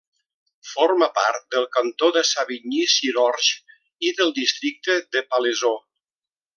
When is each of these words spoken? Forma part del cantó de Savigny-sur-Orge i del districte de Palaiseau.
Forma 0.69 1.09
part 1.17 1.43
del 1.55 1.67
cantó 1.77 2.09
de 2.17 2.23
Savigny-sur-Orge 2.29 3.79
i 4.09 4.15
del 4.23 4.35
districte 4.41 5.01
de 5.17 5.27
Palaiseau. 5.33 5.81